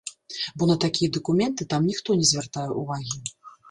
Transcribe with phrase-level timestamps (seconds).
[0.61, 3.27] Бо на такія дакументы там ніхто не звяртае ўвагі.